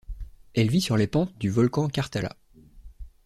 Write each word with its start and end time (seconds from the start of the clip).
Elle 0.55 0.71
vit 0.71 0.81
sur 0.81 0.97
les 0.97 1.05
pentes 1.05 1.37
du 1.37 1.51
volcan 1.51 1.87
Karthala. 1.87 2.35